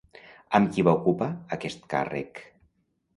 Amb 0.59 0.69
qui 0.77 0.85
va 0.87 0.95
ocupar 1.01 1.27
aquest 1.57 1.85
càrrec? 1.95 2.41